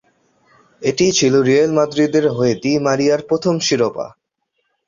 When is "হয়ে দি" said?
2.29-2.71